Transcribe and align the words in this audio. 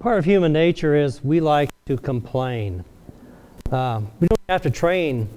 Part 0.00 0.18
of 0.18 0.24
human 0.24 0.50
nature 0.50 0.96
is 0.96 1.22
we 1.22 1.40
like 1.40 1.68
to 1.84 1.98
complain. 1.98 2.86
Um, 3.70 4.10
we 4.18 4.28
don't 4.28 4.40
have 4.48 4.62
to 4.62 4.70
train, 4.70 5.28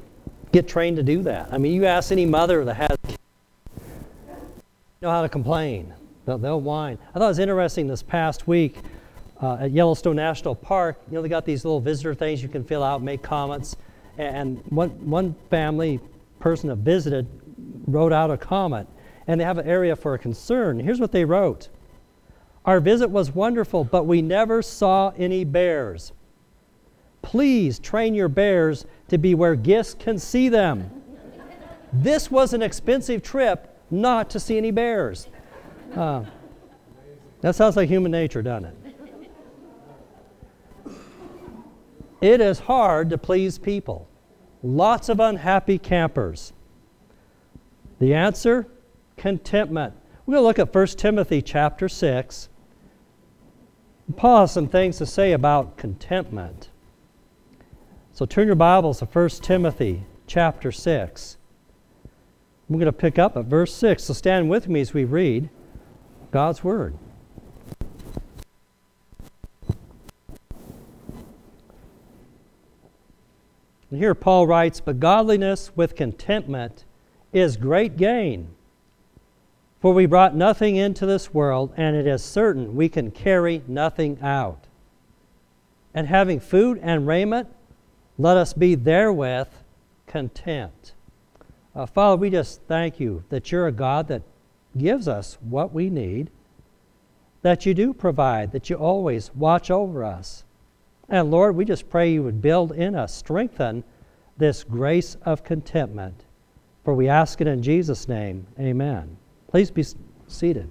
get 0.54 0.70
trained 0.70 0.96
to 0.96 1.04
do 1.04 1.22
that. 1.24 1.52
I 1.52 1.58
mean, 1.58 1.74
you 1.74 1.86
ask 1.86 2.14
any 2.14 2.26
mother 2.26 2.64
that 2.64 2.76
has 2.76 2.98
know 5.02 5.12
how 5.12 5.22
to 5.22 5.28
complain. 5.28 5.94
They'll, 6.26 6.38
they'll 6.38 6.62
whine. 6.62 6.98
I 7.10 7.20
thought 7.20 7.26
it 7.26 7.28
was 7.28 7.40
interesting 7.40 7.88
this 7.88 8.02
past 8.02 8.48
week 8.48 8.78
uh, 9.42 9.58
at 9.60 9.72
Yellowstone 9.72 10.16
National 10.16 10.56
Park. 10.56 10.98
You 11.10 11.16
know, 11.16 11.22
they 11.22 11.28
got 11.28 11.44
these 11.44 11.66
little 11.66 11.82
visitor 11.82 12.16
things 12.16 12.42
you 12.42 12.48
can 12.48 12.64
fill 12.64 12.84
out, 12.84 13.04
make 13.04 13.22
comments. 13.22 13.76
And 14.18 14.64
one, 14.70 14.92
one 15.10 15.36
family 15.50 16.00
person 16.40 16.70
that 16.70 16.78
visited 16.78 17.28
wrote 17.86 18.14
out 18.14 18.32
a 18.32 18.38
comment, 18.38 18.88
and 19.28 19.42
they 19.42 19.44
have 19.44 19.58
an 19.58 19.68
area 19.68 19.94
for 19.94 20.14
a 20.14 20.18
concern. 20.18 20.80
Here's 20.80 21.02
what 21.02 21.12
they 21.12 21.26
wrote 21.26 21.68
Our 22.66 22.80
visit 22.80 23.10
was 23.10 23.36
wonderful, 23.36 23.84
but 23.84 24.06
we 24.06 24.22
never 24.22 24.62
saw 24.62 25.12
any 25.18 25.44
bears. 25.44 26.14
Please 27.22 27.80
train 27.80 28.14
your 28.14 28.30
bears 28.30 28.86
to 29.10 29.18
be 29.18 29.36
where 29.36 29.56
guests 29.56 29.96
can 29.98 30.18
see 30.18 30.50
them. 30.50 30.90
this 31.92 32.32
was 32.32 32.54
an 32.54 32.62
expensive 32.62 33.22
trip 33.22 33.78
not 33.92 34.30
to 34.32 34.40
see 34.40 34.58
any 34.58 34.72
bears. 34.72 35.28
Uh, 35.96 36.24
that 37.42 37.56
sounds 37.56 37.76
like 37.76 37.90
human 37.90 38.12
nature, 38.12 38.42
doesn't 38.42 38.66
it? 38.66 38.78
It 42.22 42.40
is 42.40 42.60
hard 42.60 43.10
to 43.10 43.18
please 43.18 43.60
people. 43.60 44.08
Lots 44.64 45.10
of 45.10 45.20
unhappy 45.20 45.78
campers. 45.78 46.54
The 48.00 48.14
answer? 48.14 48.68
Contentment. 49.18 49.94
We're 50.26 50.36
going 50.36 50.44
to 50.44 50.48
look 50.48 50.60
at 50.60 50.74
1 50.74 50.88
Timothy 50.88 51.42
chapter 51.42 51.90
6. 51.90 52.48
Paul 54.18 54.42
has 54.42 54.52
some 54.52 54.68
things 54.68 54.98
to 54.98 55.06
say 55.06 55.32
about 55.32 55.78
contentment. 55.78 56.70
So 58.12 58.26
turn 58.26 58.48
your 58.48 58.56
Bibles 58.56 59.00
to 59.00 59.06
1 59.06 59.30
Timothy 59.42 60.04
chapter 60.28 60.72
6. 60.72 61.38
We're 62.68 62.80
going 62.80 62.86
to 62.86 62.92
pick 62.92 63.18
up 63.18 63.38
at 63.38 63.46
verse 63.46 63.74
6. 63.74 64.04
So 64.04 64.14
stand 64.14 64.50
with 64.50 64.68
me 64.68 64.82
as 64.82 64.94
we 64.94 65.06
read 65.06 65.50
God's 66.32 66.64
Word. 66.64 66.98
And 73.90 74.00
here 74.00 74.14
Paul 74.14 74.46
writes, 74.48 74.82
But 74.82 75.00
godliness 75.00 75.72
with 75.76 75.96
contentment 75.96 76.84
is 77.32 77.56
great 77.56 77.96
gain. 77.96 78.50
For 79.84 79.94
we 79.94 80.06
brought 80.06 80.34
nothing 80.34 80.78
into 80.78 81.06
this 81.06 81.34
world, 81.34 81.74
and 81.76 81.94
it 81.94 82.08
is 82.08 82.24
certain 82.24 82.74
we 82.74 82.88
can 82.88 83.12
carry 83.12 83.64
nothing 83.68 84.18
out. 84.22 84.68
And 85.94 86.08
having 86.08 86.40
food 86.40 86.80
and 86.82 87.06
raiment, 87.06 87.50
let 88.18 88.38
us 88.38 88.54
be 88.54 88.76
therewith 88.76 89.50
content. 90.08 90.94
Uh, 91.76 91.86
Father, 91.86 92.16
we 92.16 92.30
just 92.30 92.62
thank 92.62 93.02
you 93.02 93.26
that 93.28 93.52
you're 93.52 93.68
a 93.68 93.74
God 93.74 94.08
that 94.08 94.22
gives 94.78 95.10
us 95.10 95.38
what 95.42 95.74
we 95.74 95.90
need, 95.90 96.30
that 97.42 97.66
you 97.66 97.74
do 97.74 97.94
provide, 97.94 98.54
that 98.54 98.70
you 98.70 98.78
always 98.78 99.36
watch 99.36 99.70
over 99.70 100.06
us. 100.06 100.46
And 101.10 101.30
Lord, 101.30 101.58
we 101.58 101.66
just 101.66 101.90
pray 101.90 102.10
you 102.10 102.24
would 102.24 102.42
build 102.42 102.72
in 102.72 102.96
us, 102.96 103.14
strengthen 103.14 103.84
this 104.38 104.64
grace 104.64 105.18
of 105.24 105.44
contentment. 105.44 106.24
For 106.86 106.94
we 106.94 107.10
ask 107.10 107.42
it 107.42 107.48
in 107.48 107.62
Jesus' 107.62 108.08
name. 108.08 108.48
Amen. 108.58 109.18
Please 109.54 109.72
be 109.72 109.86
seated. 110.28 110.70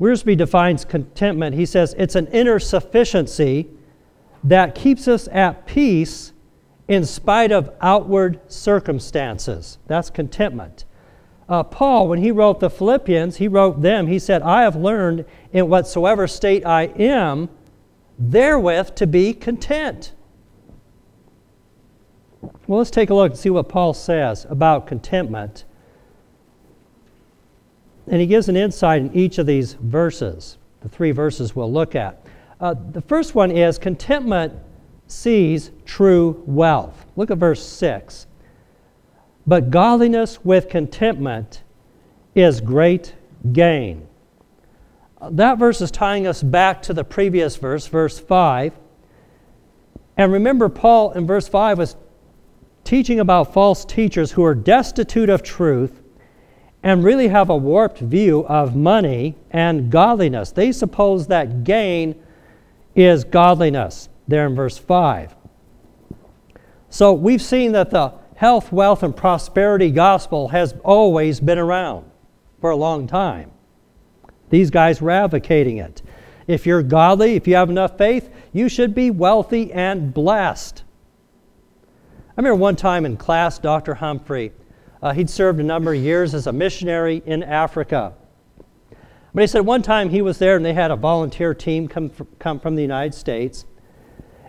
Wiersbe 0.00 0.36
defines 0.36 0.84
contentment. 0.84 1.54
He 1.54 1.64
says 1.64 1.94
it's 1.96 2.16
an 2.16 2.26
inner 2.28 2.58
sufficiency 2.58 3.68
that 4.42 4.74
keeps 4.74 5.06
us 5.06 5.28
at 5.30 5.64
peace 5.66 6.32
in 6.88 7.04
spite 7.04 7.52
of 7.52 7.70
outward 7.80 8.40
circumstances. 8.50 9.78
That's 9.86 10.10
contentment 10.10 10.86
uh, 11.50 11.64
Paul, 11.64 12.06
when 12.06 12.20
he 12.20 12.30
wrote 12.30 12.60
the 12.60 12.70
Philippians, 12.70 13.38
he 13.38 13.48
wrote 13.48 13.82
them, 13.82 14.06
he 14.06 14.20
said, 14.20 14.40
I 14.40 14.62
have 14.62 14.76
learned 14.76 15.24
in 15.52 15.68
whatsoever 15.68 16.28
state 16.28 16.64
I 16.64 16.84
am, 16.96 17.48
therewith 18.16 18.94
to 18.94 19.06
be 19.08 19.34
content. 19.34 20.12
Well, 22.42 22.78
let's 22.78 22.90
take 22.90 23.10
a 23.10 23.14
look 23.14 23.32
and 23.32 23.38
see 23.38 23.50
what 23.50 23.68
Paul 23.68 23.94
says 23.94 24.46
about 24.48 24.86
contentment. 24.86 25.64
And 28.06 28.20
he 28.20 28.26
gives 28.26 28.48
an 28.48 28.56
insight 28.56 29.02
in 29.02 29.14
each 29.14 29.38
of 29.38 29.46
these 29.46 29.74
verses, 29.74 30.58
the 30.80 30.88
three 30.88 31.10
verses 31.10 31.54
we'll 31.54 31.72
look 31.72 31.94
at. 31.94 32.24
Uh, 32.60 32.74
the 32.92 33.00
first 33.00 33.34
one 33.34 33.50
is 33.50 33.78
contentment 33.78 34.52
sees 35.06 35.70
true 35.84 36.42
wealth. 36.46 37.06
Look 37.16 37.30
at 37.30 37.38
verse 37.38 37.64
6. 37.64 38.26
But 39.46 39.70
godliness 39.70 40.44
with 40.44 40.68
contentment 40.68 41.62
is 42.34 42.60
great 42.60 43.14
gain. 43.52 44.06
That 45.30 45.58
verse 45.58 45.80
is 45.80 45.90
tying 45.90 46.26
us 46.26 46.42
back 46.42 46.82
to 46.82 46.94
the 46.94 47.04
previous 47.04 47.56
verse, 47.56 47.86
verse 47.86 48.18
5. 48.18 48.72
And 50.16 50.32
remember, 50.32 50.68
Paul 50.68 51.12
in 51.12 51.26
verse 51.26 51.48
5 51.48 51.78
was 51.78 51.96
teaching 52.90 53.20
about 53.20 53.54
false 53.54 53.84
teachers 53.84 54.32
who 54.32 54.44
are 54.44 54.52
destitute 54.52 55.28
of 55.28 55.44
truth 55.44 56.02
and 56.82 57.04
really 57.04 57.28
have 57.28 57.48
a 57.48 57.56
warped 57.56 58.00
view 58.00 58.44
of 58.48 58.74
money 58.74 59.36
and 59.52 59.92
godliness. 59.92 60.50
They 60.50 60.72
suppose 60.72 61.28
that 61.28 61.62
gain 61.62 62.20
is 62.96 63.22
godliness, 63.22 64.08
there 64.26 64.44
in 64.44 64.56
verse 64.56 64.76
5. 64.76 65.36
So 66.88 67.12
we've 67.12 67.40
seen 67.40 67.70
that 67.72 67.92
the 67.92 68.12
health, 68.34 68.72
wealth, 68.72 69.04
and 69.04 69.16
prosperity 69.16 69.92
gospel 69.92 70.48
has 70.48 70.74
always 70.82 71.38
been 71.38 71.58
around 71.58 72.10
for 72.60 72.70
a 72.70 72.76
long 72.76 73.06
time. 73.06 73.52
These 74.48 74.70
guys 74.70 75.00
were 75.00 75.12
advocating 75.12 75.76
it. 75.76 76.02
If 76.48 76.66
you're 76.66 76.82
godly, 76.82 77.36
if 77.36 77.46
you 77.46 77.54
have 77.54 77.70
enough 77.70 77.96
faith, 77.96 78.30
you 78.52 78.68
should 78.68 78.96
be 78.96 79.12
wealthy 79.12 79.72
and 79.72 80.12
blessed. 80.12 80.82
I 82.40 82.42
remember 82.42 82.62
one 82.62 82.76
time 82.76 83.04
in 83.04 83.18
class, 83.18 83.58
Dr. 83.58 83.92
Humphrey, 83.92 84.52
uh, 85.02 85.12
he'd 85.12 85.28
served 85.28 85.60
a 85.60 85.62
number 85.62 85.92
of 85.92 86.00
years 86.00 86.32
as 86.32 86.46
a 86.46 86.52
missionary 86.54 87.22
in 87.26 87.42
Africa. 87.42 88.14
But 89.34 89.42
he 89.42 89.46
said 89.46 89.66
one 89.66 89.82
time 89.82 90.08
he 90.08 90.22
was 90.22 90.38
there 90.38 90.56
and 90.56 90.64
they 90.64 90.72
had 90.72 90.90
a 90.90 90.96
volunteer 90.96 91.52
team 91.52 91.86
come, 91.86 92.10
come 92.38 92.58
from 92.58 92.76
the 92.76 92.80
United 92.80 93.12
States. 93.12 93.66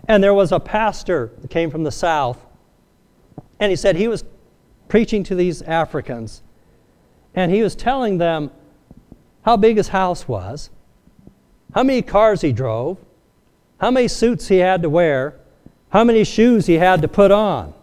And 0.08 0.24
there 0.24 0.32
was 0.32 0.52
a 0.52 0.58
pastor 0.58 1.32
that 1.42 1.50
came 1.50 1.70
from 1.70 1.84
the 1.84 1.90
South 1.90 2.42
and 3.60 3.68
he 3.68 3.76
said 3.76 3.96
he 3.96 4.08
was 4.08 4.24
preaching 4.88 5.22
to 5.24 5.34
these 5.34 5.60
Africans, 5.60 6.40
and 7.34 7.52
he 7.52 7.60
was 7.60 7.74
telling 7.74 8.16
them 8.16 8.52
how 9.42 9.58
big 9.58 9.76
his 9.76 9.88
house 9.88 10.26
was, 10.26 10.70
how 11.74 11.82
many 11.82 12.00
cars 12.00 12.40
he 12.40 12.52
drove, 12.52 12.96
how 13.82 13.90
many 13.90 14.08
suits 14.08 14.48
he 14.48 14.56
had 14.56 14.80
to 14.80 14.88
wear, 14.88 15.38
how 15.90 16.04
many 16.04 16.24
shoes 16.24 16.64
he 16.64 16.76
had 16.76 17.02
to 17.02 17.08
put 17.08 17.30
on. 17.30 17.74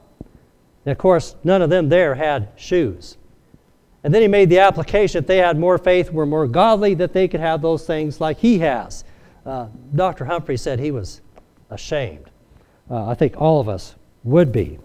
And 0.89 0.94
of 0.94 0.97
course, 0.97 1.35
none 1.44 1.61
of 1.61 1.69
them 1.69 1.88
there 1.88 2.16
had 2.16 2.50
shoes. 2.55 3.16
And 4.03 4.11
then 4.11 4.23
he 4.23 4.27
made 4.27 4.50
the 4.50 4.57
application 4.57 5.19
if 5.19 5.27
they 5.27 5.38
had 5.38 5.55
more 5.55 5.77
faith, 5.77 6.11
were 6.11 6.25
more 6.25 6.47
godly, 6.47 6.95
that 6.95 7.13
they 7.13 7.27
could 7.27 7.41
have 7.41 7.61
those 7.61 7.85
things 7.85 8.19
like 8.19 8.39
he 8.39 8.57
has. 8.57 9.03
Uh, 9.45 9.67
Dr. 9.94 10.25
Humphrey 10.25 10.57
said 10.57 10.79
he 10.79 10.89
was 10.89 11.22
ashamed. 11.69 12.31
Uh, 12.89 13.05
I 13.05 13.13
think 13.13 13.39
all 13.39 13.59
of 13.59 13.69
us 13.69 13.94
would 14.23 14.51
be. 14.51 14.79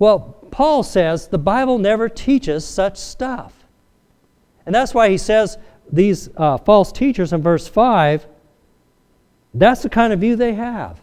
Well, 0.00 0.36
Paul 0.50 0.82
says 0.82 1.28
the 1.28 1.38
Bible 1.38 1.78
never 1.78 2.08
teaches 2.08 2.64
such 2.64 2.96
stuff. 2.96 3.54
And 4.66 4.74
that's 4.74 4.92
why 4.92 5.08
he 5.08 5.18
says 5.18 5.56
these 5.92 6.30
uh, 6.36 6.58
false 6.58 6.90
teachers 6.90 7.32
in 7.32 7.42
verse 7.42 7.68
5, 7.68 8.26
that's 9.54 9.82
the 9.82 9.88
kind 9.88 10.12
of 10.12 10.18
view 10.18 10.34
they 10.34 10.54
have. 10.54 11.00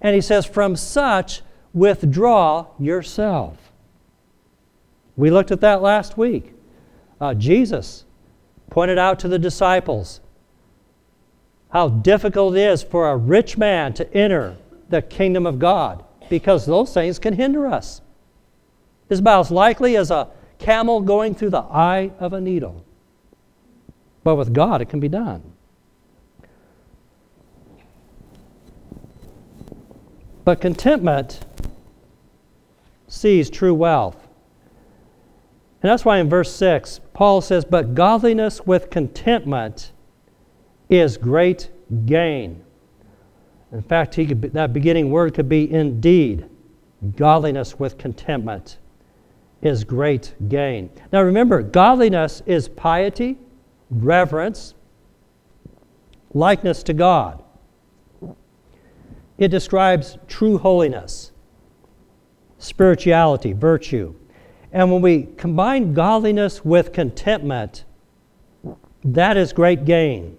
And 0.00 0.14
he 0.14 0.20
says, 0.20 0.46
from 0.46 0.76
such 0.76 1.42
withdraw 1.72 2.68
yourself. 2.78 3.63
We 5.16 5.30
looked 5.30 5.50
at 5.50 5.60
that 5.60 5.82
last 5.82 6.18
week. 6.18 6.52
Uh, 7.20 7.34
Jesus 7.34 8.04
pointed 8.70 8.98
out 8.98 9.18
to 9.20 9.28
the 9.28 9.38
disciples 9.38 10.20
how 11.70 11.88
difficult 11.88 12.56
it 12.56 12.60
is 12.60 12.82
for 12.82 13.10
a 13.10 13.16
rich 13.16 13.56
man 13.56 13.92
to 13.94 14.12
enter 14.14 14.56
the 14.88 15.02
kingdom 15.02 15.46
of 15.46 15.58
God 15.58 16.04
because 16.28 16.66
those 16.66 16.92
things 16.92 17.18
can 17.18 17.34
hinder 17.34 17.66
us 17.66 18.00
It's 19.08 19.20
about 19.20 19.40
as 19.40 19.50
likely 19.50 19.96
as 19.96 20.10
a 20.10 20.28
camel 20.58 21.00
going 21.00 21.34
through 21.34 21.50
the 21.50 21.62
eye 21.62 22.12
of 22.18 22.32
a 22.32 22.40
needle. 22.40 22.84
But 24.22 24.36
with 24.36 24.54
God, 24.54 24.80
it 24.80 24.88
can 24.88 25.00
be 25.00 25.08
done. 25.08 25.42
But 30.44 30.60
contentment 30.60 31.40
sees 33.08 33.50
true 33.50 33.74
wealth. 33.74 34.23
And 35.84 35.90
that's 35.90 36.06
why 36.06 36.16
in 36.16 36.30
verse 36.30 36.50
6, 36.56 37.00
Paul 37.12 37.42
says, 37.42 37.66
But 37.66 37.94
godliness 37.94 38.64
with 38.64 38.88
contentment 38.88 39.92
is 40.88 41.18
great 41.18 41.70
gain. 42.06 42.64
In 43.70 43.82
fact, 43.82 44.16
be, 44.16 44.24
that 44.24 44.72
beginning 44.72 45.10
word 45.10 45.34
could 45.34 45.46
be 45.46 45.70
indeed. 45.70 46.48
Godliness 47.16 47.78
with 47.78 47.98
contentment 47.98 48.78
is 49.60 49.84
great 49.84 50.34
gain. 50.48 50.88
Now 51.12 51.20
remember, 51.20 51.60
godliness 51.60 52.42
is 52.46 52.66
piety, 52.66 53.36
reverence, 53.90 54.72
likeness 56.32 56.82
to 56.84 56.94
God. 56.94 57.44
It 59.36 59.48
describes 59.48 60.16
true 60.28 60.56
holiness, 60.56 61.32
spirituality, 62.56 63.52
virtue. 63.52 64.14
And 64.74 64.90
when 64.90 65.02
we 65.02 65.28
combine 65.36 65.94
godliness 65.94 66.64
with 66.64 66.92
contentment, 66.92 67.84
that 69.04 69.36
is 69.36 69.52
great 69.52 69.84
gain. 69.84 70.36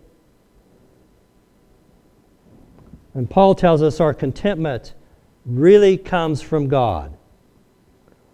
And 3.13 3.29
Paul 3.29 3.55
tells 3.55 3.81
us 3.81 4.01
our 4.01 4.13
contentment 4.13 4.93
really 5.45 5.97
comes 5.97 6.41
from 6.41 6.67
God. 6.67 7.17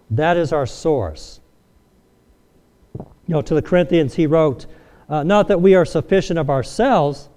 That 0.10 0.38
is 0.38 0.52
our 0.52 0.66
source. 0.66 1.40
You 2.98 3.06
know, 3.28 3.44
to 3.44 3.54
the 3.54 3.62
Corinthians, 3.62 4.16
he 4.16 4.26
wrote, 4.26 4.66
uh, 5.08 5.22
Not 5.22 5.50
that 5.50 5.62
we 5.62 5.76
are 5.76 5.86
sufficient 5.86 6.40
of 6.40 6.50
ourselves, 6.50 7.30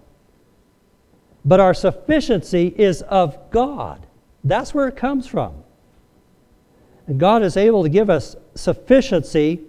but 1.45 1.61
our 1.61 1.75
sufficiency 1.75 2.75
is 2.79 3.03
of 3.03 3.51
God. 3.51 4.07
That's 4.43 4.73
where 4.73 4.89
it 4.89 4.97
comes 4.97 5.27
from. 5.27 5.63
And 7.07 7.21
God 7.21 7.43
is 7.43 7.59
able 7.59 7.83
to 7.83 7.91
give 7.91 8.09
us 8.09 8.37
sufficiency 8.55 9.61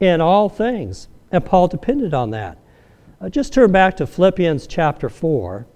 in 0.00 0.20
all 0.20 0.48
things. 0.48 1.08
And 1.30 1.44
Paul 1.44 1.68
depended 1.68 2.14
on 2.14 2.30
that. 2.30 2.58
Uh, 3.20 3.28
just 3.28 3.52
turn 3.52 3.72
back 3.72 3.96
to 3.96 4.06
Philippians 4.06 4.66
chapter 4.66 5.08
4. 5.08 5.66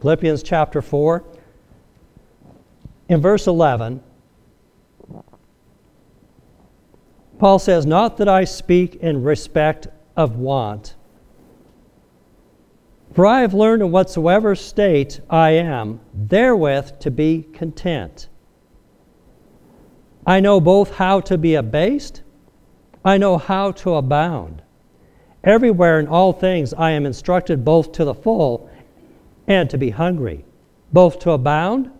Philippians 0.00 0.42
chapter 0.42 0.82
4. 0.82 1.24
In 3.08 3.20
verse 3.20 3.46
11, 3.46 4.02
Paul 7.38 7.58
says, 7.58 7.86
Not 7.86 8.16
that 8.16 8.28
I 8.28 8.44
speak 8.44 8.96
in 8.96 9.22
respect 9.22 9.86
of 10.16 10.36
want. 10.36 10.94
For 13.14 13.26
I 13.26 13.40
have 13.42 13.52
learned 13.52 13.82
in 13.82 13.90
whatsoever 13.90 14.54
state 14.54 15.20
I 15.28 15.50
am, 15.50 16.00
therewith 16.14 16.98
to 17.00 17.10
be 17.10 17.46
content. 17.52 18.28
I 20.26 20.40
know 20.40 20.60
both 20.60 20.94
how 20.94 21.20
to 21.20 21.36
be 21.36 21.54
abased, 21.54 22.22
I 23.04 23.18
know 23.18 23.36
how 23.36 23.72
to 23.72 23.94
abound. 23.94 24.62
Everywhere 25.44 25.98
in 25.98 26.06
all 26.06 26.32
things 26.32 26.72
I 26.72 26.92
am 26.92 27.04
instructed 27.04 27.64
both 27.64 27.92
to 27.92 28.04
the 28.04 28.14
full 28.14 28.70
and 29.48 29.68
to 29.70 29.76
be 29.76 29.90
hungry, 29.90 30.44
both 30.92 31.18
to 31.20 31.32
abound 31.32 31.90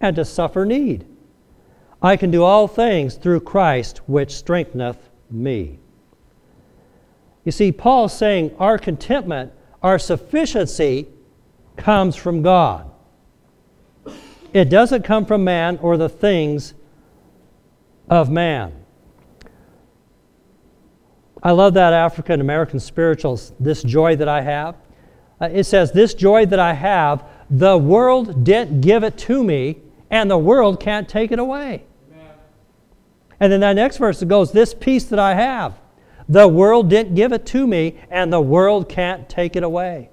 and 0.00 0.16
to 0.16 0.24
suffer 0.24 0.64
need. 0.64 1.06
I 2.00 2.16
can 2.16 2.30
do 2.30 2.42
all 2.42 2.66
things 2.66 3.16
through 3.16 3.40
Christ 3.40 3.98
which 4.08 4.34
strengtheneth 4.34 5.10
me. 5.30 5.78
You 7.44 7.52
see, 7.52 7.72
Paul's 7.72 8.16
saying 8.16 8.54
our 8.58 8.78
contentment, 8.78 9.52
our 9.82 9.98
sufficiency 9.98 11.08
comes 11.76 12.16
from 12.16 12.42
God. 12.42 12.90
It 14.52 14.70
doesn't 14.70 15.02
come 15.04 15.26
from 15.26 15.44
man 15.44 15.78
or 15.82 15.96
the 15.96 16.08
things 16.08 16.74
of 18.08 18.30
man. 18.30 18.72
I 21.42 21.52
love 21.52 21.74
that 21.74 21.92
African 21.92 22.40
American 22.40 22.80
spirituals, 22.80 23.52
this 23.60 23.82
joy 23.82 24.16
that 24.16 24.28
I 24.28 24.40
have. 24.40 24.76
Uh, 25.40 25.48
it 25.52 25.64
says, 25.64 25.92
This 25.92 26.14
joy 26.14 26.46
that 26.46 26.58
I 26.58 26.72
have, 26.72 27.24
the 27.48 27.78
world 27.78 28.44
didn't 28.44 28.80
give 28.80 29.04
it 29.04 29.16
to 29.18 29.44
me, 29.44 29.78
and 30.10 30.30
the 30.30 30.38
world 30.38 30.80
can't 30.80 31.08
take 31.08 31.30
it 31.30 31.38
away. 31.38 31.84
Amen. 32.10 32.30
And 33.38 33.52
then 33.52 33.60
that 33.60 33.74
next 33.74 33.98
verse 33.98 34.22
goes, 34.24 34.50
This 34.50 34.74
peace 34.74 35.04
that 35.04 35.18
I 35.18 35.34
have, 35.34 35.78
the 36.28 36.46
world 36.46 36.90
didn't 36.90 37.14
give 37.14 37.32
it 37.32 37.46
to 37.46 37.66
me, 37.66 37.98
and 38.10 38.32
the 38.32 38.40
world 38.40 38.88
can't 38.88 39.28
take 39.28 39.56
it 39.56 39.62
away. 39.62 40.10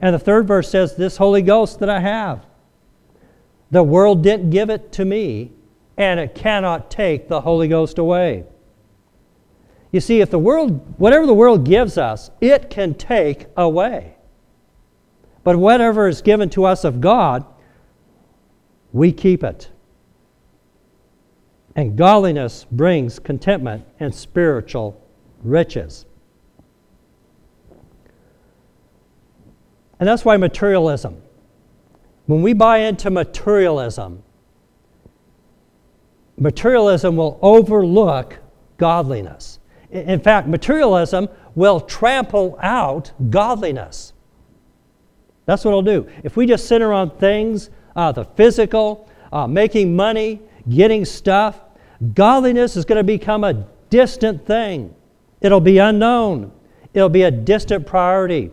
And 0.00 0.14
the 0.14 0.18
third 0.18 0.46
verse 0.46 0.70
says, 0.70 0.96
This 0.96 1.16
Holy 1.16 1.42
Ghost 1.42 1.80
that 1.80 1.88
I 1.88 2.00
have, 2.00 2.46
the 3.70 3.82
world 3.82 4.22
didn't 4.22 4.50
give 4.50 4.68
it 4.68 4.92
to 4.92 5.04
me, 5.04 5.52
and 5.96 6.20
it 6.20 6.34
cannot 6.34 6.90
take 6.90 7.28
the 7.28 7.40
Holy 7.40 7.68
Ghost 7.68 7.98
away. 7.98 8.44
You 9.92 10.00
see, 10.00 10.20
if 10.20 10.30
the 10.30 10.38
world, 10.38 10.98
whatever 10.98 11.26
the 11.26 11.34
world 11.34 11.64
gives 11.64 11.96
us, 11.96 12.30
it 12.40 12.68
can 12.68 12.94
take 12.94 13.46
away. 13.56 14.16
But 15.42 15.56
whatever 15.56 16.06
is 16.06 16.20
given 16.20 16.50
to 16.50 16.64
us 16.64 16.84
of 16.84 17.00
God, 17.00 17.46
we 18.92 19.12
keep 19.12 19.42
it. 19.42 19.70
And 21.76 21.94
godliness 21.96 22.66
brings 22.72 23.18
contentment 23.18 23.84
and 24.00 24.12
spiritual 24.12 25.00
riches. 25.42 26.06
And 30.00 30.08
that's 30.08 30.24
why 30.24 30.38
materialism. 30.38 31.22
When 32.24 32.40
we 32.42 32.54
buy 32.54 32.78
into 32.78 33.10
materialism, 33.10 34.22
materialism 36.38 37.14
will 37.14 37.38
overlook 37.42 38.38
godliness. 38.78 39.58
In 39.90 40.20
fact, 40.20 40.48
materialism 40.48 41.28
will 41.54 41.80
trample 41.80 42.58
out 42.60 43.12
godliness. 43.30 44.14
That's 45.44 45.64
what 45.64 45.70
it'll 45.70 45.82
do. 45.82 46.08
If 46.24 46.36
we 46.36 46.46
just 46.46 46.66
center 46.66 46.92
on 46.92 47.10
things, 47.10 47.70
uh, 47.94 48.12
the 48.12 48.24
physical, 48.24 49.08
uh, 49.30 49.46
making 49.46 49.94
money, 49.94 50.40
getting 50.68 51.04
stuff, 51.04 51.60
godliness 52.14 52.76
is 52.76 52.84
going 52.84 52.98
to 52.98 53.04
become 53.04 53.44
a 53.44 53.66
distant 53.90 54.46
thing. 54.46 54.94
It'll 55.40 55.60
be 55.60 55.78
unknown, 55.78 56.52
it'll 56.92 57.08
be 57.08 57.22
a 57.22 57.30
distant 57.30 57.86
priority. 57.86 58.50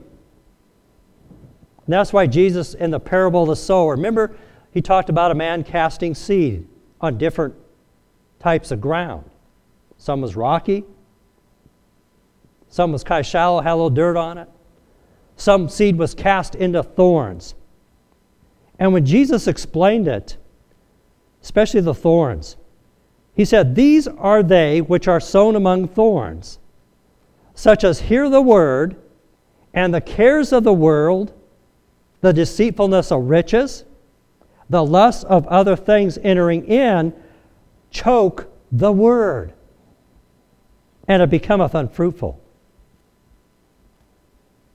And 1.86 1.92
that's 1.92 2.13
why 2.13 2.28
Jesus, 2.28 2.74
in 2.74 2.92
the 2.92 3.00
parable 3.00 3.44
of 3.44 3.50
the 3.50 3.56
sower, 3.56 3.95
remember, 3.95 4.35
he 4.71 4.81
talked 4.81 5.09
about 5.09 5.31
a 5.31 5.35
man 5.35 5.64
casting 5.64 6.16
seed 6.16 6.68
on 7.02 7.18
different 7.18 7.56
types 8.40 8.71
of 8.71 8.80
ground. 8.80 9.30
Some 9.97 10.21
was 10.21 10.35
rocky, 10.35 10.85
some 12.69 12.92
was 12.92 13.04
kind 13.04 13.19
of 13.19 13.26
shallow, 13.26 13.62
had 13.62 13.73
a 13.73 13.76
little 13.76 13.90
dirt 13.90 14.18
on 14.18 14.38
it. 14.38 14.50
Some 15.35 15.69
seed 15.69 15.97
was 15.97 16.14
cast 16.14 16.56
into 16.56 16.81
thorns. 16.81 17.56
And 18.80 18.94
when 18.94 19.06
Jesus 19.06 19.47
explained 19.47 20.07
it, 20.07 20.38
especially 21.42 21.81
the 21.81 21.94
thorns, 21.94 22.57
he 23.35 23.45
said, 23.45 23.75
These 23.75 24.07
are 24.07 24.44
they 24.44 24.81
which 24.81 25.07
are 25.07 25.19
sown 25.19 25.56
among 25.56 25.87
thorns, 25.87 26.59
such 27.56 27.83
as 27.83 28.02
hear 28.02 28.30
the 28.30 28.42
word, 28.42 28.95
and 29.73 29.94
the 29.94 30.02
cares 30.02 30.52
of 30.52 30.63
the 30.63 30.73
world, 30.73 31.33
the 32.21 32.33
deceitfulness 32.33 33.11
of 33.11 33.23
riches, 33.30 33.85
the 34.69 34.85
lust 34.85 35.25
of 35.25 35.47
other 35.47 35.75
things 35.75 36.18
entering 36.19 36.66
in, 36.68 37.13
choke 37.90 38.52
the 38.71 38.92
word, 38.92 39.54
and 41.07 41.21
it 41.21 41.30
becometh 41.30 41.75
unfruitful. 41.75 42.40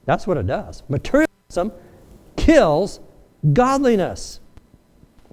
That's 0.09 0.27
what 0.27 0.39
it 0.39 0.47
does. 0.47 0.83
Materialism 0.89 1.71
kills 2.37 3.01
godliness 3.53 4.41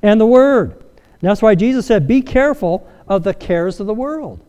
and 0.01 0.19
the 0.19 0.25
Word. 0.25 0.71
And 0.73 1.21
that's 1.21 1.41
why 1.41 1.55
Jesus 1.55 1.85
said, 1.85 2.07
Be 2.07 2.21
careful 2.21 2.85
of 3.07 3.23
the 3.23 3.33
cares 3.33 3.79
of 3.79 3.87
the 3.87 3.93
world 3.93 4.43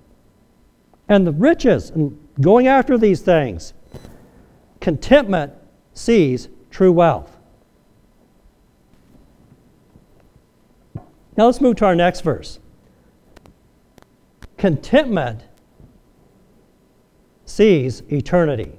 and 1.08 1.26
the 1.26 1.32
riches 1.32 1.90
and 1.90 2.18
going 2.40 2.66
after 2.66 2.98
these 2.98 3.20
things. 3.20 3.72
Contentment 4.80 5.52
sees 5.94 6.48
true 6.70 6.92
wealth. 6.92 7.36
Now 11.36 11.46
let's 11.46 11.60
move 11.60 11.76
to 11.76 11.84
our 11.84 11.94
next 11.94 12.22
verse. 12.22 12.58
Contentment 14.56 15.42
sees 17.44 18.02
eternity. 18.10 18.72